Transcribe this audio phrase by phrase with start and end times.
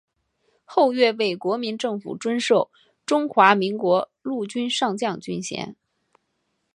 [0.65, 2.71] 后岳被国民政府追授
[3.05, 5.75] 中华民国陆军上将军衔。